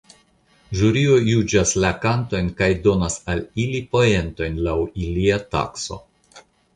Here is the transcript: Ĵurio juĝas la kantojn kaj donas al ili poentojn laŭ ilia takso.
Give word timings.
Ĵurio 0.77 1.17
juĝas 1.25 1.73
la 1.83 1.91
kantojn 2.05 2.49
kaj 2.61 2.69
donas 2.87 3.17
al 3.33 3.43
ili 3.65 3.81
poentojn 3.93 4.57
laŭ 4.69 4.75
ilia 5.09 5.39
takso. 5.53 5.99